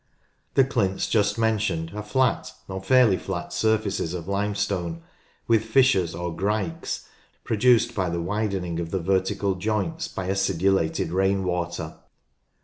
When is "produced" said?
7.43-7.93